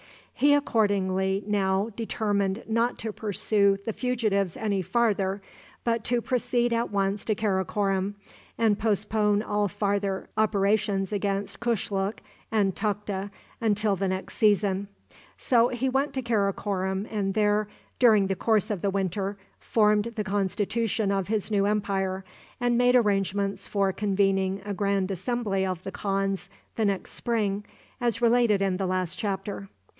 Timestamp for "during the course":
17.99-18.71